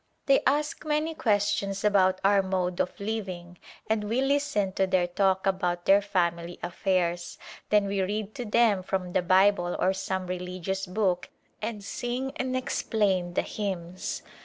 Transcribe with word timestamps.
They 0.25 0.41
ask 0.47 0.83
many 0.83 1.13
questions 1.13 1.83
about 1.83 2.19
our 2.23 2.41
mode 2.41 2.79
of 2.81 2.99
living 2.99 3.59
and 3.87 4.05
we 4.05 4.19
listen 4.19 4.71
to 4.71 4.87
their 4.87 5.05
talk 5.05 5.45
about 5.45 5.85
their 5.85 6.01
family 6.01 6.57
affairs, 6.63 7.37
then 7.69 7.85
we 7.85 8.01
read 8.01 8.33
to 8.33 8.45
them 8.45 8.81
from 8.81 9.13
the 9.13 9.21
Bible 9.21 9.75
or 9.77 9.93
some 9.93 10.25
religious 10.25 10.87
book 10.87 11.29
and 11.61 11.83
sing 11.83 12.31
and 12.37 12.57
explain 12.57 13.35
the 13.35 13.43
hymns. 13.43 14.23